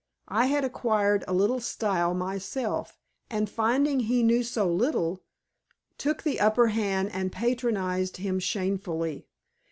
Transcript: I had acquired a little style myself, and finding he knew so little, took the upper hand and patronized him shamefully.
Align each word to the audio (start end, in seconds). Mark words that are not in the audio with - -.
I 0.29 0.47
had 0.47 0.63
acquired 0.65 1.23
a 1.27 1.33
little 1.35 1.59
style 1.59 2.15
myself, 2.15 2.97
and 3.29 3.47
finding 3.47 3.99
he 3.99 4.23
knew 4.23 4.41
so 4.41 4.67
little, 4.67 5.21
took 5.99 6.23
the 6.23 6.39
upper 6.39 6.69
hand 6.69 7.11
and 7.11 7.31
patronized 7.31 8.17
him 8.17 8.39
shamefully. 8.39 9.27